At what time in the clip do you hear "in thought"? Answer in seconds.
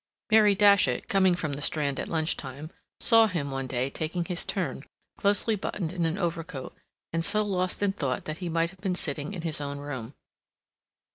7.83-8.25